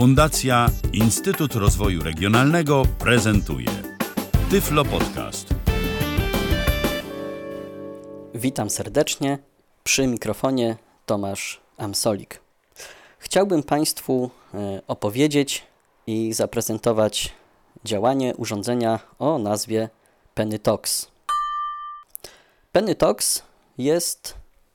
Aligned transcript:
Fundacja 0.00 0.70
Instytut 0.92 1.54
Rozwoju 1.54 2.02
Regionalnego 2.02 2.82
prezentuje 2.98 3.66
Tyflo 4.50 4.84
Podcast. 4.84 5.54
Witam 8.34 8.70
serdecznie. 8.70 9.38
Przy 9.84 10.06
mikrofonie 10.06 10.76
Tomasz 11.06 11.60
Amsolik. 11.76 12.40
Chciałbym 13.18 13.62
Państwu 13.62 14.30
e, 14.54 14.82
opowiedzieć 14.86 15.66
i 16.06 16.32
zaprezentować 16.32 17.32
działanie 17.84 18.36
urządzenia 18.36 18.98
o 19.18 19.38
nazwie 19.38 19.88
Pennytox. 20.34 21.10
Pennytox 22.72 23.42
jest 23.78 24.34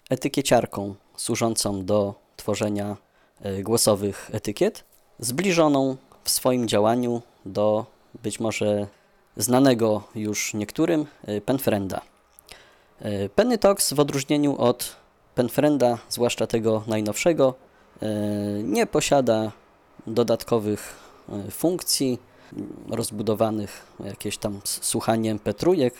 etykieciarką 0.10 0.96
służącą 1.18 1.86
do 1.86 2.16
tworzenia 2.38 2.98
e, 3.42 3.64
głosowych 3.64 4.30
etykiet, 4.34 4.84
zbliżoną 5.20 5.98
w 6.24 6.30
swoim 6.30 6.68
działaniu 6.68 7.22
do 7.46 7.86
być 8.24 8.40
może 8.40 8.88
znanego 9.38 10.04
już 10.16 10.54
niektórym 10.54 11.06
e, 11.26 11.42
Penfrenda. 11.42 12.02
E, 13.00 13.30
Pennytox 13.30 13.94
w 13.94 14.00
odróżnieniu 14.00 14.58
od 14.58 14.96
Penfrenda, 15.36 15.98
zwłaszcza 16.10 16.48
tego 16.48 16.84
najnowszego, 16.88 17.54
nie 18.64 18.86
posiada 18.88 19.52
dodatkowych 20.08 20.96
funkcji 21.52 22.20
rozbudowanych 22.90 23.86
jakieś 24.06 24.38
tam 24.38 24.60
słuchaniem 24.64 25.40
petrujek, 25.40 25.94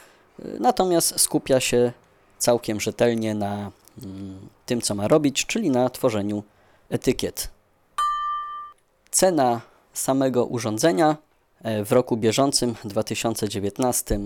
natomiast 0.60 1.20
skupia 1.20 1.60
się 1.60 1.92
całkiem 2.38 2.80
rzetelnie 2.80 3.36
na 3.36 3.72
mm, 4.04 4.50
tym, 4.66 4.82
co 4.82 4.96
ma 4.96 5.08
robić, 5.08 5.46
czyli 5.46 5.70
na 5.70 5.90
tworzeniu 5.90 6.44
etykiet. 6.90 7.55
Cena 9.16 9.62
samego 9.94 10.46
urządzenia 10.46 11.18
e, 11.64 11.86
w 11.86 11.92
roku 11.92 12.18
bieżącym 12.18 12.76
2019 12.86 14.20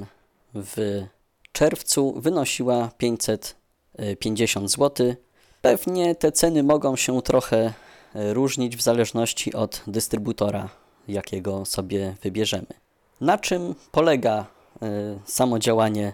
w 0.53 1.03
czerwcu 1.51 2.13
wynosiła 2.21 2.89
550 2.97 4.71
zł. 4.71 5.15
Pewnie 5.61 6.15
te 6.15 6.31
ceny 6.31 6.63
mogą 6.63 6.95
się 6.95 7.21
trochę 7.21 7.73
e, 8.15 8.33
różnić 8.33 8.77
w 8.77 8.81
zależności 8.81 9.53
od 9.53 9.81
dystrybutora, 9.87 10.69
jakiego 11.07 11.65
sobie 11.65 12.15
wybierzemy. 12.21 12.73
Na 13.21 13.37
czym 13.37 13.75
polega 13.91 14.45
e, 14.81 14.85
samo 15.25 15.59
działanie 15.59 16.13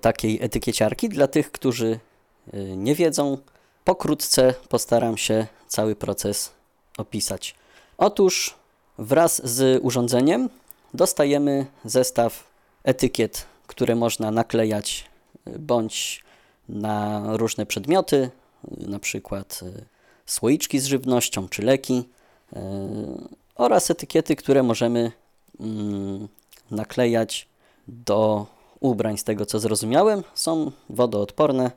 takiej 0.00 0.42
etykieciarki? 0.42 1.08
Dla 1.08 1.26
tych, 1.26 1.52
którzy 1.52 1.98
nie 2.76 2.94
wiedzą, 2.94 3.38
pokrótce 3.84 4.54
postaram 4.68 5.16
się 5.16 5.46
cały 5.68 5.96
proces 5.96 6.52
opisać. 6.98 7.59
Otóż 8.00 8.54
wraz 8.98 9.50
z 9.50 9.84
urządzeniem 9.84 10.48
dostajemy 10.94 11.66
zestaw 11.84 12.44
etykiet, 12.84 13.46
które 13.66 13.96
można 13.96 14.30
naklejać 14.30 15.04
y, 15.48 15.58
bądź 15.58 16.24
na 16.68 17.22
różne 17.36 17.66
przedmioty, 17.66 18.16
y, 18.16 18.88
na 18.88 18.98
przykład 18.98 19.60
y, 19.62 19.84
słoiczki 20.26 20.78
z 20.78 20.86
żywnością 20.86 21.48
czy 21.48 21.62
leki 21.62 22.08
oraz 23.54 23.90
etykiety, 23.90 24.36
które 24.36 24.62
możemy 24.62 25.12
mm, 25.60 26.28
naklejać 26.70 27.48
do 27.88 28.46
ubrań, 28.80 29.18
z 29.18 29.24
tego 29.24 29.46
co 29.46 29.60
zrozumiałem, 29.60 30.22
są 30.34 30.72
wodoodporne, 30.88 31.70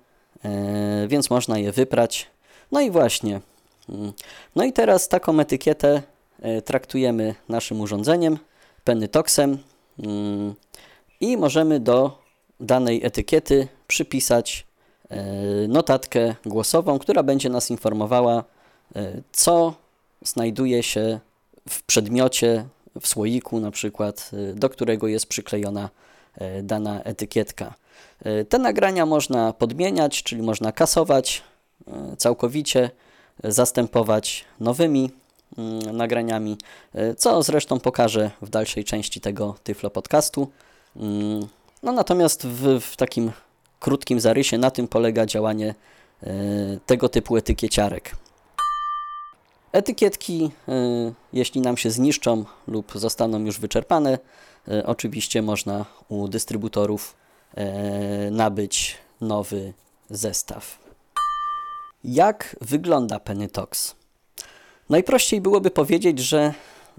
więc 1.07 1.29
można 1.29 1.59
je 1.59 1.71
wyprać. 1.71 2.27
No 2.71 2.81
i 2.81 2.91
właśnie. 2.91 3.41
Mm, 3.89 4.13
no 4.55 4.63
i 4.63 4.73
teraz 4.73 5.07
taką 5.07 5.39
etykietę 5.39 6.01
traktujemy 6.65 7.35
naszym 7.49 7.81
urządzeniem, 7.81 8.37
Pennytoxem 8.83 9.57
mm, 9.99 10.53
i 11.19 11.37
możemy 11.37 11.79
do 11.79 12.21
danej 12.59 13.05
etykiety 13.05 13.67
przypisać 13.87 14.67
e, 15.09 15.23
notatkę 15.67 16.35
głosową, 16.45 16.99
która 16.99 17.23
będzie 17.23 17.49
nas 17.49 17.71
informowała, 17.71 18.43
e, 18.95 19.21
co 19.31 19.73
znajduje 20.21 20.83
się 20.83 21.19
w 21.69 21.83
przedmiocie, 21.83 22.65
w 23.01 23.07
słoiku 23.07 23.59
na 23.59 23.71
przykład, 23.71 24.31
do 24.55 24.69
którego 24.69 25.07
jest 25.07 25.25
przyklejona 25.25 25.89
dana 26.63 27.03
etykietka. 27.03 27.73
Te 28.49 28.59
nagrania 28.59 29.05
można 29.05 29.53
podmieniać, 29.53 30.23
czyli 30.23 30.41
można 30.41 30.71
kasować 30.71 31.43
całkowicie, 32.17 32.89
zastępować 33.43 34.45
nowymi. 34.59 35.11
Mm, 35.57 35.97
nagraniami, 35.97 36.57
e, 36.93 37.15
co 37.15 37.43
zresztą 37.43 37.79
pokażę 37.79 38.31
w 38.41 38.49
dalszej 38.49 38.83
części 38.83 39.21
tego 39.21 39.55
Tyflo 39.63 39.89
podcastu. 39.89 40.47
Mm, 40.95 41.47
no 41.83 41.91
natomiast 41.91 42.47
w, 42.47 42.79
w 42.79 42.95
takim 42.95 43.31
krótkim 43.79 44.19
zarysie 44.19 44.57
na 44.57 44.71
tym 44.71 44.87
polega 44.87 45.25
działanie 45.25 45.75
e, 46.23 46.33
tego 46.85 47.09
typu 47.09 47.37
etykieciarek. 47.37 48.15
Etykietki, 49.71 50.51
e, 50.67 50.73
jeśli 51.33 51.61
nam 51.61 51.77
się 51.77 51.91
zniszczą 51.91 52.45
lub 52.67 52.91
zostaną 52.95 53.39
już 53.39 53.59
wyczerpane, 53.59 54.19
oczywiście 54.85 55.41
można 55.41 55.85
u 56.09 56.27
dystrybutorów 56.27 57.15
nabyć 58.31 58.97
nowy 59.21 59.73
zestaw. 60.09 60.79
Jak 62.03 62.55
wygląda 62.61 63.19
Pennytox? 63.19 63.95
Najprościej 64.89 65.41
byłoby 65.41 65.71
powiedzieć, 65.71 66.19
że 66.19 66.53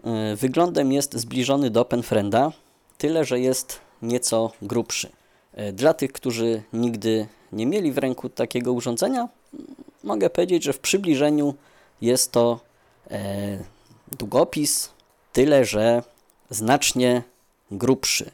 e, 0.04 0.36
wyglądem 0.36 0.92
jest 0.92 1.14
zbliżony 1.14 1.70
do 1.70 1.84
Penfrenda, 1.84 2.52
tyle 2.98 3.24
że 3.24 3.40
jest 3.40 3.80
nieco 4.02 4.52
grubszy. 4.62 5.08
E, 5.52 5.72
dla 5.72 5.94
tych, 5.94 6.12
którzy 6.12 6.62
nigdy 6.72 7.26
nie 7.52 7.66
mieli 7.66 7.92
w 7.92 7.98
ręku 7.98 8.28
takiego 8.28 8.72
urządzenia, 8.72 9.28
mogę 10.04 10.30
powiedzieć, 10.30 10.64
że 10.64 10.72
w 10.72 10.78
przybliżeniu 10.78 11.54
jest 12.00 12.32
to 12.32 12.60
e, 13.10 13.58
długopis, 14.18 14.90
tyle 15.32 15.64
że 15.64 16.02
znacznie 16.50 17.22
grubszy. 17.70 18.30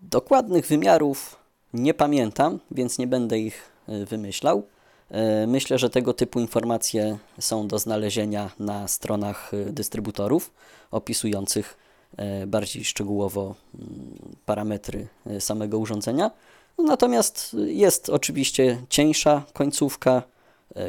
Dokładnych 0.00 0.66
wymiarów 0.66 1.36
nie 1.74 1.94
pamiętam, 1.94 2.58
więc 2.70 2.98
nie 2.98 3.06
będę 3.06 3.38
ich 3.38 3.72
wymyślał. 3.88 4.62
E, 5.10 5.46
myślę, 5.46 5.78
że 5.78 5.90
tego 5.90 6.14
typu 6.14 6.40
informacje 6.40 7.18
są 7.40 7.68
do 7.68 7.78
znalezienia 7.78 8.50
na 8.58 8.88
stronach 8.88 9.54
e, 9.54 9.64
dystrybutorów 9.72 10.52
opisujących 10.90 11.76
e, 12.16 12.46
bardziej 12.46 12.84
szczegółowo 12.84 13.54
mm, 13.74 14.36
parametry 14.46 15.08
samego 15.38 15.78
urządzenia. 15.78 16.30
No, 16.78 16.84
natomiast 16.84 17.56
jest 17.66 18.08
oczywiście 18.08 18.82
cieńsza 18.88 19.42
końcówka, 19.52 20.22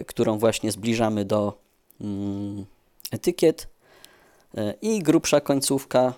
którą 0.07 0.37
właśnie 0.37 0.71
zbliżamy 0.71 1.25
do 1.25 1.57
mm, 2.01 2.65
etykiet 3.11 3.67
i 4.81 4.99
grubsza 4.99 5.41
końcówka, 5.41 6.13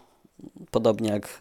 podobnie 0.71 1.09
jak 1.09 1.39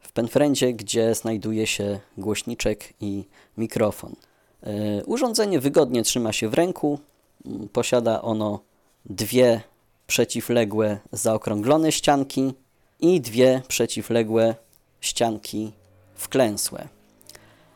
w 0.00 0.12
Penfrendzie, 0.12 0.72
gdzie 0.72 1.14
znajduje 1.14 1.66
się 1.66 2.00
głośniczek 2.18 2.94
i 3.00 3.24
mikrofon. 3.56 4.16
E, 4.62 5.04
urządzenie 5.04 5.60
wygodnie 5.60 6.02
trzyma 6.02 6.32
się 6.32 6.48
w 6.48 6.54
ręku. 6.54 6.98
Mm, 7.46 7.68
posiada 7.68 8.22
ono 8.22 8.60
dwie 9.04 9.60
przeciwległe 10.06 10.98
zaokrąglone 11.12 11.92
ścianki 11.92 12.54
i 13.00 13.20
dwie 13.20 13.62
przeciwległe 13.68 14.54
ścianki 15.00 15.72
wklęsłe. 16.14 16.88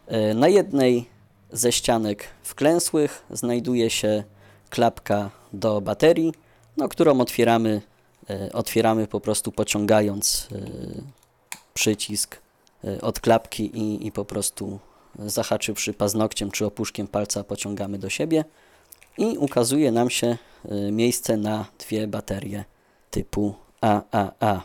E, 0.07 0.35
na 0.35 0.49
jednej 0.49 1.07
ze 1.53 1.73
ścianek 1.73 2.25
wklęsłych 2.43 3.25
znajduje 3.31 3.91
się 3.91 4.25
klapka 4.71 5.31
do 5.53 5.81
baterii, 5.81 6.33
no, 6.77 6.89
którą 6.89 7.21
otwieramy, 7.21 7.83
e, 8.31 8.53
otwieramy 8.53 9.07
po 9.07 9.21
prostu 9.21 9.53
pociągając 9.53 10.49
przycisk 11.75 12.39
od 13.03 13.21
klapki 13.21 13.79
i, 13.79 14.07
i 14.07 14.13
po 14.13 14.25
prostu 14.25 14.79
zahaczywszy 15.19 15.95
paznokciem 15.95 16.51
czy 16.51 16.67
opuszkiem 16.67 17.07
palca 17.07 17.45
pociągamy 17.45 17.99
do 17.99 18.11
siebie 18.11 18.45
i 19.19 19.39
ukazuje 19.39 19.93
nam 19.93 20.11
się 20.11 20.39
y, 20.73 20.93
miejsce 20.93 21.37
na 21.37 21.67
dwie 21.79 22.07
baterie 22.07 22.65
typu 23.11 23.55
AAA. 23.81 24.63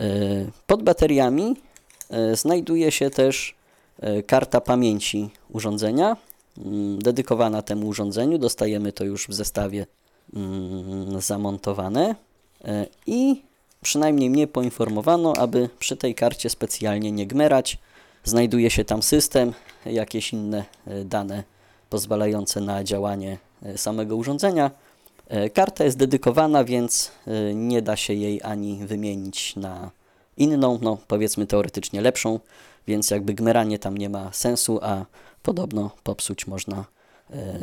Y, 0.00 0.50
pod 0.66 0.82
bateriami 0.82 1.56
y, 2.32 2.36
znajduje 2.36 2.92
się 2.92 3.10
też 3.10 3.60
karta 4.26 4.60
pamięci 4.60 5.30
urządzenia 5.48 6.16
mm, 6.58 6.98
dedykowana 6.98 7.62
temu 7.62 7.88
urządzeniu. 7.88 8.38
Dostajemy 8.38 8.92
to 8.92 9.04
już 9.04 9.28
w 9.28 9.34
zestawie 9.34 9.86
mm, 10.34 11.20
zamontowane 11.20 12.14
i 13.06 13.42
przynajmniej 13.82 14.30
mnie 14.30 14.46
poinformowano, 14.46 15.32
aby 15.36 15.68
przy 15.78 15.96
tej 15.96 16.14
karcie 16.14 16.50
specjalnie 16.50 17.12
nie 17.12 17.26
gmerać. 17.26 17.78
Znajduje 18.24 18.70
się 18.70 18.84
tam 18.84 19.02
system, 19.02 19.52
jakieś 19.86 20.32
inne 20.32 20.64
e, 20.86 21.04
dane 21.04 21.44
pozwalające 21.90 22.60
na 22.60 22.84
działanie 22.84 23.38
e, 23.62 23.78
samego 23.78 24.16
urządzenia. 24.16 24.70
E, 25.28 25.50
karta 25.50 25.84
jest 25.84 25.98
dedykowana, 25.98 26.64
więc 26.64 27.12
nie 27.54 27.82
da 27.82 27.96
się 27.96 28.14
jej 28.14 28.40
ani 28.42 28.86
wymienić 28.86 29.56
na 29.56 29.90
inną, 30.36 30.78
no 30.82 30.98
powiedzmy 31.08 31.46
teoretycznie 31.46 32.00
lepszą, 32.00 32.40
więc 32.86 33.10
jakby 33.10 33.34
gmeranie 33.34 33.78
tam 33.78 33.98
nie 33.98 34.08
ma 34.08 34.32
sensu, 34.32 34.78
a 34.82 35.04
podobno 35.42 35.90
popsuć 36.02 36.46
można 36.46 36.84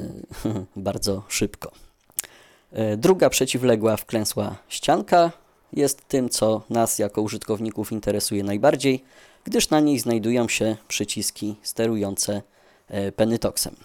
bardzo 0.75 1.23
szybko. 1.27 1.71
Druga 2.97 3.29
przeciwległa 3.29 3.97
wklęsła 3.97 4.55
ścianka 4.67 5.31
jest 5.73 6.07
tym, 6.07 6.29
co 6.29 6.61
nas 6.69 6.99
jako 6.99 7.21
użytkowników 7.21 7.91
interesuje 7.91 8.43
najbardziej, 8.43 9.03
gdyż 9.47 9.69
na 9.69 9.79
niej 9.79 9.99
znajdują 9.99 10.47
się 10.47 10.75
przyciski 10.87 11.55
sterujące 11.63 12.41
e, 12.87 13.11
Penitoxem. 13.11 13.75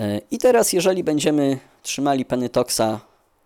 E, 0.00 0.20
I 0.30 0.38
teraz, 0.38 0.72
jeżeli 0.72 1.04
będziemy 1.04 1.58
trzymali 1.82 2.24
Penitoxa 2.24 3.00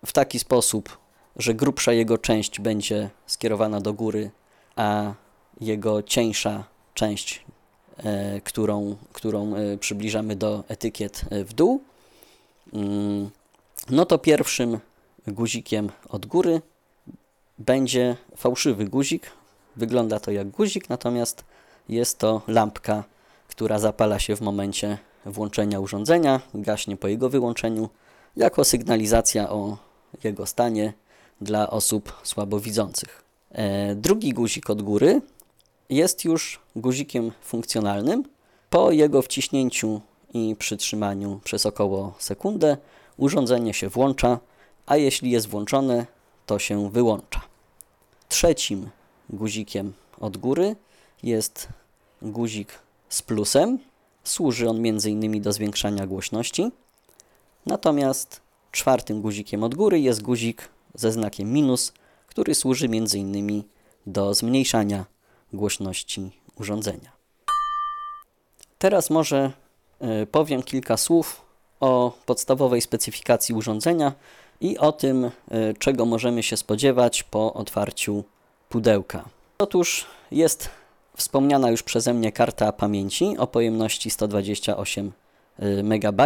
w 0.05 0.13
taki 0.13 0.39
sposób, 0.39 0.97
że 1.35 1.53
grubsza 1.53 1.93
jego 1.93 2.17
część 2.17 2.59
będzie 2.59 3.09
skierowana 3.27 3.81
do 3.81 3.93
góry, 3.93 4.31
a 4.75 5.13
jego 5.61 6.03
cieńsza 6.03 6.63
część, 6.93 7.45
e, 7.97 8.41
którą, 8.41 8.95
którą 9.13 9.53
przybliżamy 9.79 10.35
do 10.35 10.63
etykiet 10.67 11.25
w 11.31 11.53
dół, 11.53 11.81
mm, 12.73 13.29
no 13.89 14.05
to 14.05 14.17
pierwszym 14.17 14.79
guzikiem 15.27 15.89
od 16.09 16.25
góry 16.25 16.61
będzie 17.59 18.17
fałszywy 18.35 18.85
guzik. 18.85 19.31
Wygląda 19.75 20.19
to 20.19 20.31
jak 20.31 20.49
guzik, 20.49 20.89
natomiast 20.89 21.43
jest 21.89 22.19
to 22.19 22.41
lampka, 22.47 23.03
która 23.47 23.79
zapala 23.79 24.19
się 24.19 24.35
w 24.35 24.41
momencie 24.41 24.97
włączenia 25.25 25.79
urządzenia, 25.79 26.41
gaśnie 26.53 26.97
po 26.97 27.07
jego 27.07 27.29
wyłączeniu, 27.29 27.89
jako 28.35 28.63
sygnalizacja 28.63 29.49
o 29.49 29.77
jego 30.23 30.45
stanie 30.45 30.93
dla 31.41 31.69
osób 31.69 32.13
słabowidzących. 32.23 33.23
E, 33.51 33.95
drugi 33.95 34.33
guzik 34.33 34.69
od 34.69 34.81
góry 34.81 35.21
jest 35.89 36.25
już 36.25 36.59
guzikiem 36.75 37.31
funkcjonalnym. 37.41 38.23
Po 38.69 38.91
jego 38.91 39.21
wciśnięciu 39.21 40.01
i 40.33 40.55
przytrzymaniu 40.59 41.39
przez 41.43 41.65
około 41.65 42.13
sekundę 42.19 42.77
urządzenie 43.17 43.73
się 43.73 43.89
włącza, 43.89 44.39
a 44.85 44.97
jeśli 44.97 45.31
jest 45.31 45.47
włączone, 45.47 46.05
to 46.45 46.59
się 46.59 46.89
wyłącza. 46.89 47.41
Trzecim 48.29 48.89
guzikiem 49.33 49.93
od 50.19 50.37
góry 50.37 50.75
jest 51.23 51.67
guzik 52.21 52.79
z 53.09 53.21
plusem. 53.21 53.79
Służy 54.23 54.69
on 54.69 54.77
m.in. 54.87 55.41
do 55.41 55.53
zwiększania 55.53 56.07
głośności. 56.07 56.71
Natomiast 57.65 58.41
czwartym 58.71 59.21
guzikiem 59.21 59.63
od 59.63 59.75
góry 59.75 59.99
jest 59.99 60.21
guzik 60.21 60.69
ze 60.95 61.11
znakiem 61.11 61.53
minus, 61.53 61.93
który 62.27 62.55
służy 62.55 62.85
m.in. 62.85 63.63
do 64.05 64.33
zmniejszania 64.33 65.05
głośności 65.53 66.31
urządzenia. 66.55 67.11
Teraz 68.77 69.09
może 69.09 69.51
y, 70.23 70.27
powiem 70.27 70.63
kilka 70.63 70.97
słów 70.97 71.41
o 71.79 72.17
podstawowej 72.25 72.81
specyfikacji 72.81 73.55
urządzenia 73.55 74.13
i 74.61 74.77
o 74.77 74.91
tym, 74.91 75.25
y, 75.25 75.31
czego 75.79 76.05
możemy 76.05 76.43
się 76.43 76.57
spodziewać 76.57 77.23
po 77.23 77.53
otwarciu 77.53 78.23
pudełka. 78.73 79.25
Otóż 79.57 80.05
jest 80.31 80.69
wspomniana 81.17 81.71
już 81.71 81.83
przeze 81.83 82.13
mnie 82.13 82.31
karta 82.31 82.71
pamięci 82.71 83.37
o 83.37 83.47
pojemności 83.47 84.09
128 84.09 85.11
MB. 85.83 86.21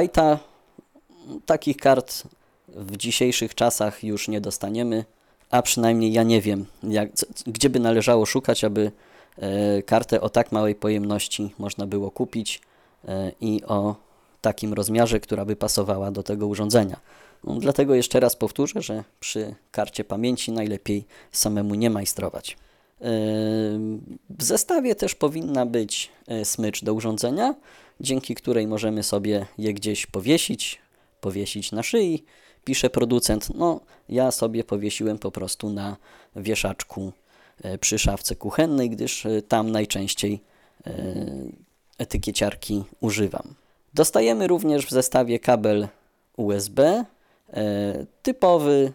Takich 1.45 1.77
kart 1.77 2.23
w 2.67 2.97
dzisiejszych 2.97 3.55
czasach 3.55 4.03
już 4.03 4.27
nie 4.27 4.41
dostaniemy, 4.41 5.05
a 5.49 5.61
przynajmniej 5.61 6.13
ja 6.13 6.23
nie 6.23 6.41
wiem, 6.41 6.65
jak, 6.83 7.09
gdzie 7.47 7.69
by 7.69 7.79
należało 7.79 8.25
szukać, 8.25 8.63
aby 8.63 8.91
e, 9.37 9.83
kartę 9.83 10.21
o 10.21 10.29
tak 10.29 10.51
małej 10.51 10.75
pojemności 10.75 11.53
można 11.59 11.87
było 11.87 12.11
kupić 12.11 12.61
e, 13.07 13.31
i 13.41 13.63
o 13.63 13.95
takim 14.41 14.73
rozmiarze, 14.73 15.19
która 15.19 15.45
by 15.45 15.55
pasowała 15.55 16.11
do 16.11 16.23
tego 16.23 16.47
urządzenia. 16.47 16.99
Dlatego 17.43 17.95
jeszcze 17.95 18.19
raz 18.19 18.35
powtórzę, 18.35 18.81
że 18.81 19.03
przy 19.19 19.55
karcie 19.71 20.03
pamięci 20.03 20.51
najlepiej 20.51 21.05
samemu 21.31 21.75
nie 21.75 21.89
majstrować. 21.89 22.57
Yy, 23.01 23.07
w 24.29 24.43
zestawie 24.43 24.95
też 24.95 25.15
powinna 25.15 25.65
być 25.65 26.09
e, 26.27 26.45
smycz 26.45 26.83
do 26.83 26.93
urządzenia, 26.93 27.55
dzięki 27.99 28.35
której 28.35 28.67
możemy 28.67 29.03
sobie 29.03 29.45
je 29.57 29.73
gdzieś 29.73 30.05
powiesić, 30.05 30.81
powiesić 31.21 31.71
na 31.71 31.83
szyi, 31.83 32.23
pisze 32.65 32.89
producent. 32.89 33.55
No, 33.55 33.81
ja 34.09 34.31
sobie 34.31 34.63
powiesiłem 34.63 35.19
po 35.19 35.31
prostu 35.31 35.69
na 35.69 35.97
wieszaczku 36.35 37.11
e, 37.63 37.77
przy 37.77 37.99
szafce 37.99 38.35
kuchennej, 38.35 38.89
gdyż 38.89 39.25
e, 39.25 39.41
tam 39.41 39.71
najczęściej 39.71 40.41
etykieciarki 41.97 42.83
używam. 42.99 43.53
Dostajemy 43.93 44.47
również 44.47 44.85
w 44.85 44.89
zestawie 44.89 45.39
kabel 45.39 45.87
USB, 46.37 47.05
typowy 48.21 48.93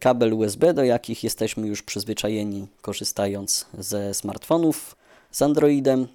kabel 0.00 0.34
USB, 0.34 0.74
do 0.74 0.84
jakich 0.84 1.24
jesteśmy 1.24 1.66
już 1.66 1.82
przyzwyczajeni 1.82 2.66
korzystając 2.82 3.66
ze 3.78 4.14
smartfonów 4.14 4.96
z 5.30 5.42
Androidem. 5.42 6.08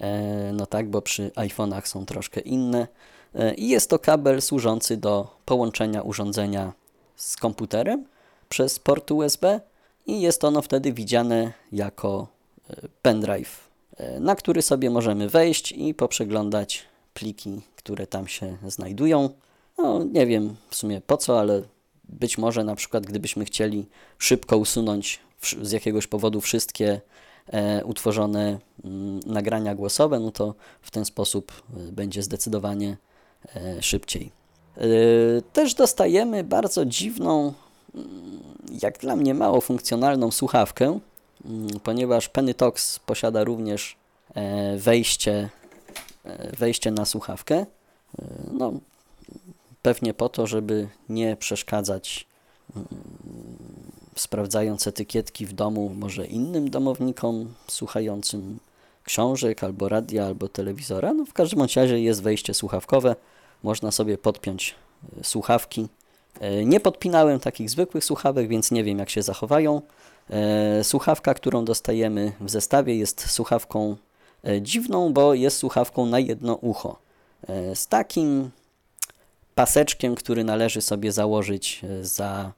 E, 0.00 0.52
no 0.52 0.66
tak, 0.66 0.90
bo 0.90 1.02
przy 1.02 1.28
iPhone'ach 1.28 1.86
są 1.86 2.06
troszkę 2.06 2.40
inne. 2.40 2.88
E, 3.34 3.54
I 3.54 3.68
jest 3.68 3.90
to 3.90 3.98
kabel 3.98 4.42
służący 4.42 4.96
do 4.96 5.36
połączenia 5.44 6.02
urządzenia 6.02 6.72
z 7.16 7.36
komputerem 7.36 8.04
przez 8.48 8.78
port 8.78 9.10
USB 9.10 9.60
i 10.06 10.20
jest 10.20 10.44
ono 10.44 10.62
wtedy 10.62 10.92
widziane 10.92 11.52
jako 11.72 12.26
e, 12.70 12.88
pendrive, 13.02 13.68
na 14.20 14.36
który 14.36 14.62
sobie 14.62 14.90
możemy 14.90 15.28
wejść 15.28 15.72
i 15.72 15.94
poprzeglądać 15.94 16.84
pliki, 17.14 17.60
które 17.76 18.06
tam 18.06 18.28
się 18.28 18.56
znajdują. 18.66 19.30
No, 19.78 20.04
nie 20.04 20.26
wiem 20.26 20.56
w 20.70 20.76
sumie 20.76 21.00
po 21.00 21.16
co, 21.16 21.40
ale 21.40 21.62
być 22.04 22.38
może 22.38 22.64
na 22.64 22.74
przykład 22.74 23.06
gdybyśmy 23.06 23.44
chcieli 23.44 23.86
szybko 24.18 24.58
usunąć 24.58 25.20
z 25.62 25.72
jakiegoś 25.72 26.06
powodu 26.06 26.40
wszystkie 26.40 27.00
e, 27.52 27.84
utworzone 27.84 28.58
mm, 28.84 29.20
nagrania 29.26 29.74
głosowe, 29.74 30.20
no 30.20 30.30
to 30.30 30.54
w 30.82 30.90
ten 30.90 31.04
sposób 31.04 31.52
e, 31.76 31.92
będzie 31.92 32.22
zdecydowanie 32.22 32.96
e, 33.56 33.82
szybciej. 33.82 34.38
Też 35.52 35.74
dostajemy 35.74 36.44
bardzo 36.44 36.84
dziwną, 36.84 37.52
mm, 37.94 38.06
jak 38.82 38.98
dla 38.98 39.16
mnie 39.16 39.34
mało 39.34 39.60
funkcjonalną 39.60 40.30
słuchawkę, 40.30 40.98
mm, 41.44 41.68
ponieważ 41.82 42.28
Pennytox 42.28 42.98
posiada 42.98 43.44
również 43.44 43.96
wejście, 44.76 45.48
wejście 46.58 46.90
na 46.90 47.04
słuchawkę. 47.04 47.66
No, 48.52 48.72
Pewnie 49.82 50.14
po 50.14 50.28
to, 50.28 50.46
żeby 50.46 50.88
nie 51.08 51.36
przeszkadzać 51.36 52.26
mm, 52.76 52.88
sprawdzając 54.16 54.86
etykietki 54.86 55.46
w 55.46 55.52
domu 55.52 55.92
może 55.98 56.26
innym 56.26 56.70
domownikom 56.70 57.54
słuchającym 57.68 58.58
książek 59.04 59.64
albo 59.64 59.88
radia, 59.88 60.26
albo 60.26 60.48
telewizora. 60.48 61.14
No 61.14 61.24
w 61.24 61.32
każdym 61.32 61.60
razie 61.76 62.00
jest 62.00 62.22
wejście 62.22 62.54
słuchawkowe. 62.54 63.16
Można 63.62 63.90
sobie 63.90 64.18
podpiąć 64.18 64.74
e, 65.20 65.24
słuchawki. 65.24 65.88
E, 66.40 66.64
nie 66.64 66.80
podpinałem 66.80 67.40
takich 67.40 67.70
zwykłych 67.70 68.04
słuchawek, 68.04 68.48
więc 68.48 68.70
nie 68.70 68.84
wiem 68.84 68.98
jak 68.98 69.10
się 69.10 69.22
zachowają. 69.22 69.82
E, 70.30 70.84
słuchawka, 70.84 71.34
którą 71.34 71.64
dostajemy 71.64 72.32
w 72.40 72.50
zestawie 72.50 72.96
jest 72.96 73.30
słuchawką 73.30 73.96
dziwną, 74.60 75.12
bo 75.12 75.34
jest 75.34 75.56
słuchawką 75.56 76.06
na 76.06 76.18
jedno 76.18 76.54
ucho. 76.54 76.98
Z 77.74 77.86
takim 77.86 78.50
paseczkiem, 79.58 80.14
który 80.14 80.44
należy 80.44 80.80
sobie 80.80 81.12
założyć 81.12 81.80
e, 81.84 82.04
za 82.04 82.52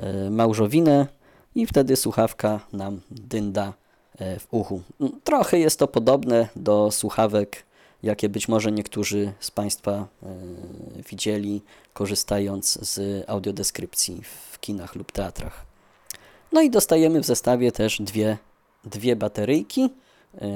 e, 0.00 0.30
małżowinę 0.30 1.06
i 1.54 1.66
wtedy 1.66 1.96
słuchawka 1.96 2.60
nam 2.72 3.00
dynda 3.10 3.72
e, 4.18 4.38
w 4.38 4.46
uchu. 4.50 4.82
Mm, 5.00 5.20
trochę 5.24 5.58
jest 5.58 5.78
to 5.78 5.88
podobne 5.88 6.48
do 6.56 6.90
słuchawek, 6.90 7.64
jakie 8.02 8.28
być 8.28 8.48
może 8.48 8.72
niektórzy 8.72 9.32
z 9.40 9.50
Państwa 9.50 10.06
widzieli, 11.10 11.62
korzystając 11.92 12.78
z 12.94 13.24
audiodeskrypcji 13.30 14.22
w 14.52 14.60
kinach 14.60 14.94
lub 14.94 15.12
teatrach. 15.12 15.66
No 16.52 16.62
i 16.62 16.70
dostajemy 16.70 17.20
w 17.20 17.26
zestawie 17.26 17.72
też 17.72 18.02
dwie, 18.02 18.38
dwie 18.84 19.16
bateryjki, 19.16 19.90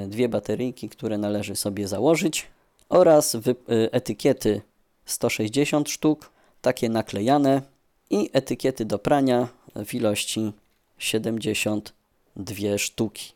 dwie 0.08 0.28
bateryjki, 0.28 0.88
które 0.88 1.18
należy 1.18 1.56
sobie 1.56 1.88
założyć 1.88 2.46
oraz 2.88 3.36
etykiety 3.68 4.62
160 5.06 5.88
sztuk, 5.88 6.30
takie 6.62 6.88
naklejane 6.88 7.62
i 8.10 8.30
etykiety 8.32 8.84
do 8.84 8.98
prania 8.98 9.48
w 9.86 9.94
ilości 9.94 10.52
72 10.98 12.78
sztuki. 12.78 13.32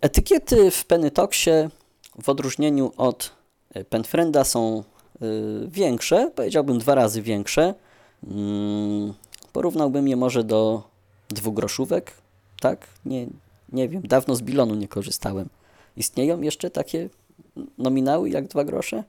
Etykiety 0.00 0.70
w 0.70 0.84
Penytoxie 0.84 1.70
w 2.22 2.28
odróżnieniu 2.28 2.92
od 2.96 3.32
e, 3.74 3.84
Penfrienda 3.84 4.44
są 4.44 4.84
y, 5.22 5.68
większe, 5.68 6.30
powiedziałbym 6.34 6.78
dwa 6.78 6.94
razy 6.94 7.22
większe. 7.22 7.74
Mm, 8.30 9.14
porównałbym 9.52 10.08
je 10.08 10.16
może 10.16 10.44
do 10.44 10.82
dwugroszówek, 11.28 12.12
tak? 12.60 12.86
Nie, 13.04 13.26
nie 13.72 13.88
wiem, 13.88 14.02
dawno 14.02 14.36
z 14.36 14.42
bilonu 14.42 14.74
nie 14.74 14.88
korzystałem. 14.88 15.48
Istnieją 15.96 16.40
jeszcze 16.40 16.70
takie 16.70 17.08
nominały 17.78 18.30
jak 18.30 18.48
dwa 18.48 18.64
grosze? 18.64 19.04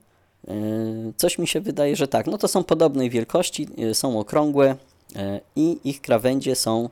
Yy, 0.46 1.12
Coś 1.16 1.38
mi 1.38 1.46
się 1.46 1.60
wydaje, 1.60 1.96
że 1.96 2.08
tak. 2.08 2.26
No 2.26 2.38
to 2.38 2.48
są 2.48 2.64
podobnej 2.64 3.10
wielkości, 3.10 3.68
yy, 3.76 3.94
są 3.94 4.18
okrągłe 4.18 4.76
yy, 5.14 5.40
i 5.56 5.78
ich 5.84 6.00
krawędzie 6.00 6.56
są 6.56 6.88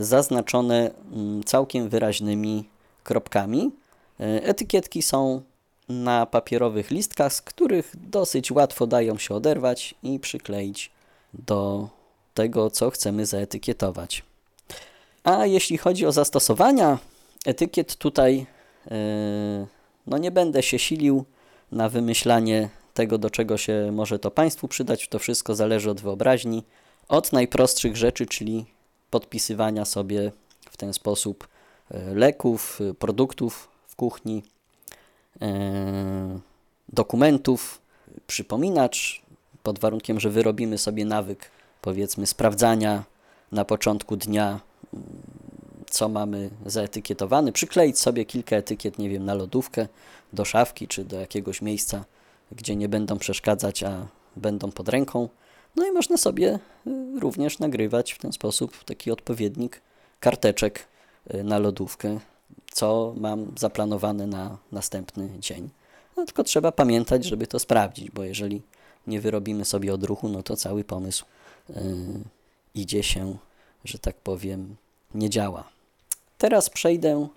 zaznaczone 0.00 0.90
mm, 1.12 1.44
całkiem 1.44 1.88
wyraźnymi 1.88 2.68
kropkami. 3.04 3.70
Etykietki 4.18 5.02
są 5.02 5.42
na 5.88 6.26
papierowych 6.26 6.90
listkach, 6.90 7.32
z 7.32 7.42
których 7.42 7.92
dosyć 8.10 8.50
łatwo 8.50 8.86
dają 8.86 9.18
się 9.18 9.34
oderwać 9.34 9.94
i 10.02 10.18
przykleić 10.18 10.90
do 11.34 11.88
tego, 12.34 12.70
co 12.70 12.90
chcemy 12.90 13.26
zaetykietować. 13.26 14.22
A 15.24 15.46
jeśli 15.46 15.78
chodzi 15.78 16.06
o 16.06 16.12
zastosowania 16.12 16.98
etykiet, 17.46 17.96
tutaj 17.96 18.46
no 20.06 20.18
nie 20.18 20.30
będę 20.30 20.62
się 20.62 20.78
silił 20.78 21.24
na 21.72 21.88
wymyślanie 21.88 22.68
tego, 22.94 23.18
do 23.18 23.30
czego 23.30 23.56
się 23.56 23.90
może 23.92 24.18
to 24.18 24.30
Państwu 24.30 24.68
przydać. 24.68 25.08
To 25.08 25.18
wszystko 25.18 25.54
zależy 25.54 25.90
od 25.90 26.00
wyobraźni. 26.00 26.64
Od 27.08 27.32
najprostszych 27.32 27.96
rzeczy, 27.96 28.26
czyli 28.26 28.66
podpisywania 29.10 29.84
sobie 29.84 30.32
w 30.70 30.76
ten 30.76 30.92
sposób 30.92 31.48
e, 31.90 32.14
leków, 32.14 32.80
e, 32.90 32.94
produktów 32.94 33.68
w 33.86 33.96
kuchni, 33.96 34.42
e, 35.42 36.38
dokumentów, 36.92 37.80
przypominacz, 38.26 39.22
pod 39.62 39.78
warunkiem, 39.78 40.20
że 40.20 40.30
wyrobimy 40.30 40.78
sobie 40.78 41.04
nawyk, 41.04 41.50
powiedzmy, 41.82 42.26
sprawdzania 42.26 43.04
na 43.52 43.64
początku 43.64 44.16
dnia, 44.16 44.60
co 45.92 46.08
mamy 46.08 46.50
zaetykietowane, 46.66 47.52
przykleić 47.52 47.98
sobie 47.98 48.24
kilka 48.24 48.56
etykiet, 48.56 48.98
nie 48.98 49.08
wiem, 49.08 49.24
na 49.24 49.34
lodówkę, 49.34 49.88
do 50.32 50.44
szafki 50.44 50.88
czy 50.88 51.04
do 51.04 51.20
jakiegoś 51.20 51.62
miejsca, 51.62 52.04
gdzie 52.52 52.76
nie 52.76 52.88
będą 52.88 53.18
przeszkadzać, 53.18 53.82
a 53.82 54.06
będą 54.36 54.70
pod 54.70 54.88
ręką. 54.88 55.28
No 55.76 55.86
i 55.86 55.92
można 55.92 56.16
sobie 56.16 56.58
y, 56.86 57.20
również 57.20 57.58
nagrywać 57.58 58.12
w 58.12 58.18
ten 58.18 58.32
sposób 58.32 58.84
taki 58.84 59.10
odpowiednik 59.10 59.80
karteczek 60.20 60.88
y, 61.34 61.44
na 61.44 61.58
lodówkę, 61.58 62.18
co 62.72 63.14
mam 63.16 63.52
zaplanowane 63.58 64.26
na 64.26 64.58
następny 64.72 65.30
dzień. 65.38 65.70
No 66.16 66.24
tylko 66.24 66.44
trzeba 66.44 66.72
pamiętać, 66.72 67.24
żeby 67.24 67.46
to 67.46 67.58
sprawdzić, 67.58 68.10
bo 68.10 68.24
jeżeli 68.24 68.62
nie 69.06 69.20
wyrobimy 69.20 69.64
sobie 69.64 69.94
odruchu, 69.94 70.28
no 70.28 70.42
to 70.42 70.56
cały 70.56 70.84
pomysł 70.84 71.24
y, 71.70 71.74
idzie 72.74 73.02
się, 73.02 73.36
że 73.84 73.98
tak 73.98 74.16
powiem, 74.16 74.76
nie 75.14 75.30
działa. 75.30 75.81
Teraz 76.42 76.70
przejdę 76.70 77.28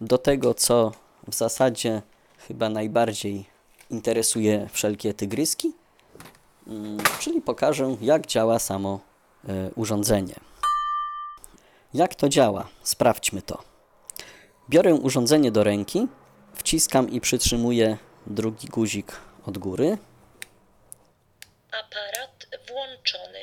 do 0.00 0.18
tego, 0.18 0.54
co 0.54 0.92
w 1.28 1.34
zasadzie 1.34 2.02
chyba 2.48 2.68
najbardziej 2.68 3.44
interesuje 3.90 4.68
wszelkie 4.72 5.14
tygryski, 5.14 5.72
mm, 6.66 6.98
czyli 7.20 7.42
pokażę, 7.42 7.96
jak 8.00 8.26
działa 8.26 8.58
samo 8.58 9.00
e, 9.48 9.70
urządzenie. 9.74 10.34
Jak 11.94 12.14
to 12.14 12.28
działa? 12.28 12.68
Sprawdźmy 12.82 13.42
to. 13.42 13.62
Biorę 14.70 14.94
urządzenie 14.94 15.50
do 15.50 15.64
ręki, 15.64 16.08
wciskam 16.54 17.10
i 17.10 17.20
przytrzymuję 17.20 17.98
drugi 18.26 18.68
guzik 18.68 19.12
od 19.46 19.58
góry. 19.58 19.98
Aparat 21.68 22.46
włączony. 22.68 23.38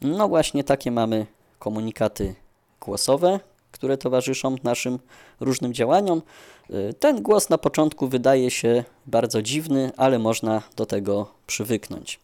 No 0.00 0.28
właśnie 0.28 0.64
takie 0.64 0.90
mamy 0.90 1.26
komunikaty 1.58 2.34
głosowe, 2.80 3.40
które 3.84 3.98
towarzyszą 3.98 4.56
naszym 4.62 4.98
różnym 5.40 5.74
działaniom. 5.74 6.22
Y, 6.70 6.94
Ten 7.00 7.22
głos 7.22 7.48
na 7.48 7.58
początku 7.58 8.08
wydaje 8.08 8.50
się 8.50 8.84
bardzo 9.06 9.42
dziwny, 9.42 9.92
ale 9.96 10.18
można 10.18 10.62
do 10.76 10.86
tego 10.86 11.30
przywyknąć. 11.46 12.20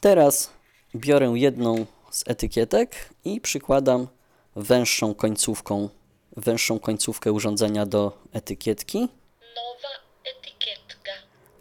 Teraz 0.00 0.50
biorę 0.96 1.32
jedną 1.34 1.86
z 2.10 2.24
etykietek 2.26 3.10
i 3.24 3.40
przykładam 3.40 4.08
węższą 4.56 5.14
końcówką, 5.14 5.88
węższą 6.36 6.78
końcówkę 6.78 7.32
urządzenia 7.32 7.86
do 7.86 8.12
etykietki. 8.32 8.98
Nowa 9.00 9.94
etykietka. 10.24 11.10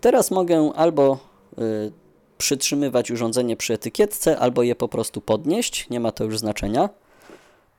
Teraz 0.01 0.31
mogę 0.31 0.71
albo 0.75 1.17
y, 1.57 1.91
przytrzymywać 2.37 3.11
urządzenie 3.11 3.57
przy 3.57 3.73
etykietce, 3.73 4.39
albo 4.39 4.63
je 4.63 4.75
po 4.75 4.87
prostu 4.87 5.21
podnieść, 5.21 5.89
nie 5.89 5.99
ma 5.99 6.11
to 6.11 6.23
już 6.23 6.39
znaczenia. 6.39 6.89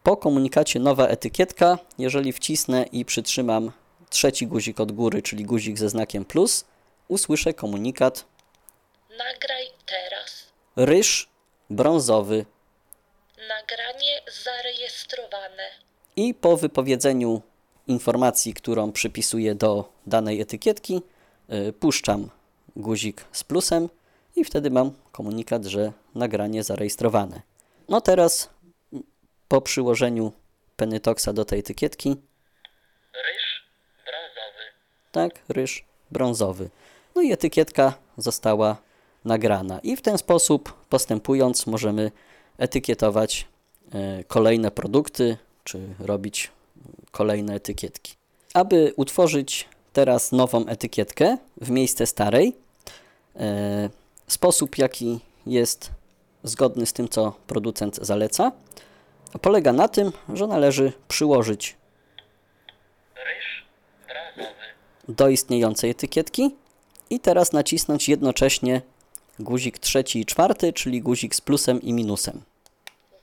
Po 0.05 0.17
komunikacie 0.17 0.81
nowa 0.81 1.07
etykietka, 1.07 1.79
jeżeli 1.99 2.33
wcisnę 2.33 2.85
i 2.93 3.05
przytrzymam 3.05 3.73
trzeci 4.11 4.47
guzik 4.47 4.81
od 4.81 4.93
góry, 4.93 5.23
czyli 5.23 5.45
guzik 5.45 5.79
ze 5.79 5.89
znakiem 5.89 6.25
plus, 6.25 6.65
usłyszę 7.09 7.55
komunikat 7.55 8.25
Nagraj 9.11 9.67
teraz. 9.87 10.45
ryż 10.77 11.29
brązowy 11.71 12.47
Nagranie 13.49 14.21
zarejestrowane. 14.45 15.63
i 16.17 16.35
po 16.35 16.57
wypowiedzeniu 16.57 17.43
informacji, 17.87 18.55
którą 18.55 18.93
przypisuję 18.93 19.55
do 19.55 19.89
danej 20.07 20.41
etykietki, 20.41 21.03
y, 21.69 21.73
puszczam 21.73 22.31
guzik 22.77 23.25
z 23.33 23.45
plusem 23.45 23.89
i 24.37 24.45
wtedy 24.45 24.71
mam 24.71 24.93
komunikat, 25.13 25.65
że 25.65 25.93
nagranie 26.15 26.63
zarejestrowane. 26.63 27.43
No 27.89 28.01
teraz 28.01 28.51
po 29.55 29.61
przyłożeniu 29.61 30.33
Pennytoxa 30.77 31.29
do 31.33 31.45
tej 31.45 31.59
etykietki, 31.59 32.17
Ryż 33.15 33.65
brązowy. 34.05 34.65
tak, 35.13 35.43
ryż 35.49 35.85
brązowy. 36.11 36.71
No 37.15 37.23
i 37.23 37.33
etykietka 37.33 37.95
została 38.17 38.77
nagrana. 39.25 39.79
I 39.79 39.97
w 39.97 40.03
ten 40.03 40.19
sposób 40.19 40.73
postępując 40.89 41.67
możemy 41.67 42.11
etykietować 42.59 43.47
e, 43.93 44.25
kolejne 44.25 44.71
produkty, 44.71 45.37
czy 45.65 45.81
robić 45.99 46.51
kolejne 47.11 47.55
etykietki. 47.55 48.15
Aby 48.55 48.93
utworzyć 48.97 49.69
teraz 49.93 50.33
nową 50.33 50.67
etykietkę 50.67 51.39
w 51.61 51.71
miejsce 51.71 52.07
starej, 52.07 52.57
e, 53.37 53.91
sposób 54.27 54.79
jaki 54.79 55.21
jest 55.47 55.91
zgodny 56.45 56.87
z 56.87 56.93
tym, 56.93 57.09
co 57.09 57.33
producent 57.47 57.97
zaleca, 57.97 58.53
polega 59.39 59.73
na 59.73 59.89
tym, 59.89 60.13
że 60.35 60.47
należy 60.47 60.93
przyłożyć 61.09 61.77
Ryż 63.17 63.65
brązowy. 64.07 64.57
do 65.09 65.29
istniejącej 65.29 65.91
etykietki 65.91 66.55
i 67.11 67.21
teraz 67.21 67.53
nacisnąć 67.53 68.09
jednocześnie 68.09 68.83
guzik 69.39 69.79
trzeci 69.79 70.21
i 70.21 70.27
czwarty, 70.27 70.73
czyli 70.73 71.03
guzik 71.03 71.35
z 71.35 71.41
plusem 71.41 71.83
i 71.83 71.93
minusem. 71.93 72.43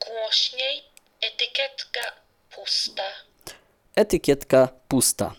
Głośniej. 0.08 0.84
Etykietka 1.22 2.00
pusta. 2.56 3.03
Etykietka 3.96 4.70
pusta. 4.88 5.34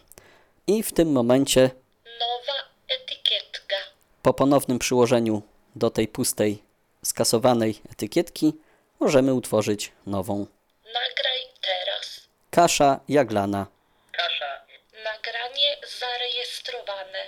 I 0.66 0.82
w 0.82 0.92
tym 0.92 1.12
momencie 1.12 1.70
Nowa 2.04 2.58
etykietka. 2.88 3.76
po 4.22 4.34
ponownym 4.34 4.78
przyłożeniu 4.78 5.42
do 5.76 5.90
tej 5.90 6.08
pustej, 6.08 6.62
skasowanej 7.04 7.80
etykietki 7.90 8.52
możemy 9.00 9.34
utworzyć 9.34 9.92
nową. 10.06 10.46
Nagraj 10.94 11.40
teraz. 11.62 12.20
Kasza 12.50 13.00
jaglana. 13.08 13.66
Kasza. 14.12 14.66
Nagranie 15.04 15.76
zarejestrowane. 16.00 17.24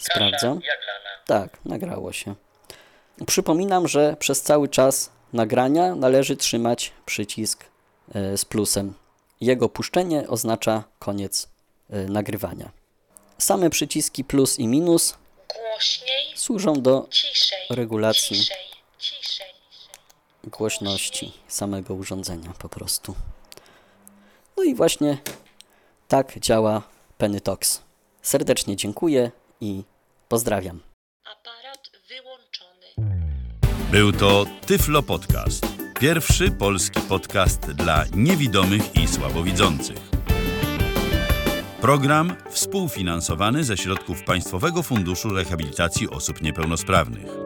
Sprawdzam. 0.00 0.60
Jaglana. 0.60 1.10
Tak, 1.26 1.58
nagrało 1.64 2.12
się. 2.12 2.34
Przypominam, 3.26 3.88
że 3.88 4.16
przez 4.18 4.42
cały 4.42 4.68
czas 4.68 5.10
nagrania 5.32 5.94
należy 5.94 6.36
trzymać 6.36 6.92
przycisk 7.06 7.64
e, 8.14 8.36
z 8.36 8.44
plusem. 8.44 8.94
Jego 9.40 9.68
puszczenie 9.68 10.28
oznacza 10.28 10.84
koniec 10.98 11.48
e, 11.90 11.96
nagrywania. 11.96 12.70
Same 13.38 13.70
przyciski 13.70 14.24
plus 14.24 14.58
i 14.58 14.66
minus 14.66 15.14
Głośniej. 15.54 16.32
służą 16.36 16.72
do 16.82 17.06
Ciszej. 17.10 17.58
regulacji. 17.70 18.36
Ciszej. 18.36 18.73
Głośności 20.46 21.32
samego 21.48 21.94
urządzenia 21.94 22.52
po 22.58 22.68
prostu. 22.68 23.14
No 24.56 24.62
i 24.62 24.74
właśnie 24.74 25.18
tak 26.08 26.38
działa 26.38 26.82
Pennytox. 27.18 27.82
Serdecznie 28.22 28.76
dziękuję 28.76 29.30
i 29.60 29.82
pozdrawiam. 30.28 30.80
Aparat 31.24 31.90
wyłączony. 32.08 33.14
Był 33.90 34.12
to 34.12 34.44
Tyflo 34.66 35.02
Podcast. 35.02 35.66
Pierwszy 36.00 36.50
polski 36.50 37.00
podcast 37.00 37.60
dla 37.60 38.04
niewidomych 38.14 38.96
i 38.96 39.08
słabowidzących. 39.08 40.14
Program 41.80 42.36
współfinansowany 42.50 43.64
ze 43.64 43.76
środków 43.76 44.22
Państwowego 44.22 44.82
Funduszu 44.82 45.28
Rehabilitacji 45.28 46.10
Osób 46.10 46.42
Niepełnosprawnych. 46.42 47.43